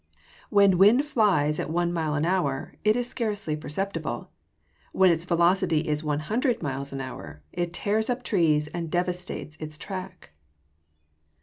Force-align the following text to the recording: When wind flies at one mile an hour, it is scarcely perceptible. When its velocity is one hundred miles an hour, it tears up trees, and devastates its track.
When 0.49 0.79
wind 0.79 1.05
flies 1.05 1.59
at 1.59 1.69
one 1.69 1.93
mile 1.93 2.15
an 2.15 2.25
hour, 2.25 2.73
it 2.83 2.95
is 2.95 3.07
scarcely 3.07 3.55
perceptible. 3.55 4.31
When 4.93 5.11
its 5.11 5.25
velocity 5.25 5.87
is 5.87 6.03
one 6.03 6.21
hundred 6.21 6.63
miles 6.63 6.91
an 6.91 7.01
hour, 7.01 7.43
it 7.53 7.71
tears 7.71 8.09
up 8.09 8.23
trees, 8.23 8.65
and 8.69 8.89
devastates 8.89 9.57
its 9.57 9.77
track. 9.77 10.31